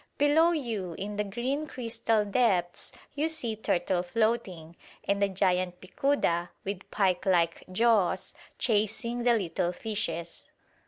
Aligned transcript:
Below 0.17 0.51
you 0.51 0.93
in 0.97 1.17
the 1.17 1.23
green 1.23 1.67
crystal 1.67 2.25
depths 2.25 2.91
you 3.13 3.27
see 3.29 3.55
turtle 3.55 4.01
floating, 4.01 4.75
and 5.03 5.21
the 5.21 5.29
giant 5.29 5.79
picuda, 5.79 6.49
with 6.65 6.89
pike 6.89 7.23
like 7.27 7.63
jaws, 7.71 8.33
chasing 8.57 9.21
the 9.21 9.35
little 9.35 9.71
fishes. 9.71 10.47